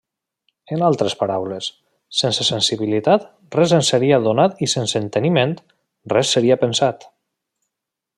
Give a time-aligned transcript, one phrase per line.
[0.75, 1.67] En altres paraules,
[2.21, 5.53] sense sensibilitat res ens seria donat i sense enteniment,
[6.15, 7.07] res seria pensat.